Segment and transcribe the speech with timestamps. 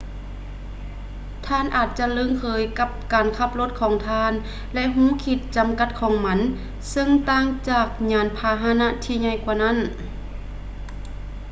[1.45, 4.33] ທ່ານອາດຈະລຶ້ງເຄີຍກັບການຂັບລົດຂອງທ່ານ
[4.73, 6.39] ແລະ ຮູ້ຂີດຈຳກັດຂອງມັນ
[6.91, 9.77] ເຊິ່ງຕ່າງຈາກຍານພາຫະນະທີ່ໃຫຍ່ກວ່ານັ້ນ